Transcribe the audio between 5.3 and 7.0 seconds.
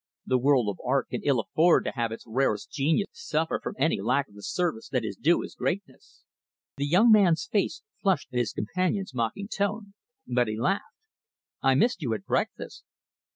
his greatness." The